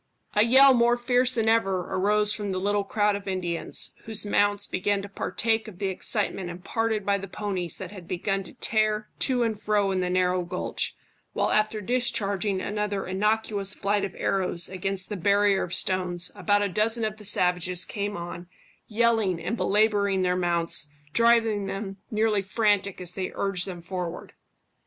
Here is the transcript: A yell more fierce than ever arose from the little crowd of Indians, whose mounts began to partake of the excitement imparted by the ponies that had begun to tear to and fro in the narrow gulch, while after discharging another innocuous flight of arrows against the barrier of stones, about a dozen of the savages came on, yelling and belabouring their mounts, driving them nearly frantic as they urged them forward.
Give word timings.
A 0.33 0.43
yell 0.43 0.73
more 0.73 0.97
fierce 0.97 1.35
than 1.35 1.47
ever 1.47 1.81
arose 1.93 2.33
from 2.33 2.51
the 2.51 2.59
little 2.59 2.83
crowd 2.83 3.15
of 3.15 3.27
Indians, 3.27 3.91
whose 4.05 4.25
mounts 4.25 4.65
began 4.65 5.03
to 5.03 5.07
partake 5.07 5.67
of 5.67 5.77
the 5.77 5.89
excitement 5.89 6.49
imparted 6.49 7.05
by 7.05 7.19
the 7.19 7.27
ponies 7.27 7.77
that 7.77 7.91
had 7.91 8.07
begun 8.07 8.41
to 8.45 8.53
tear 8.53 9.09
to 9.19 9.43
and 9.43 9.61
fro 9.61 9.91
in 9.91 9.99
the 9.99 10.09
narrow 10.09 10.41
gulch, 10.41 10.95
while 11.33 11.51
after 11.51 11.81
discharging 11.81 12.59
another 12.61 13.05
innocuous 13.05 13.75
flight 13.75 14.03
of 14.03 14.15
arrows 14.17 14.67
against 14.69 15.07
the 15.09 15.15
barrier 15.15 15.61
of 15.61 15.71
stones, 15.71 16.31
about 16.33 16.63
a 16.63 16.67
dozen 16.67 17.05
of 17.05 17.17
the 17.17 17.23
savages 17.23 17.85
came 17.85 18.17
on, 18.17 18.47
yelling 18.87 19.39
and 19.39 19.55
belabouring 19.55 20.23
their 20.23 20.35
mounts, 20.35 20.91
driving 21.13 21.67
them 21.67 21.97
nearly 22.09 22.41
frantic 22.41 22.99
as 22.99 23.13
they 23.13 23.31
urged 23.35 23.67
them 23.67 23.83
forward. 23.83 24.33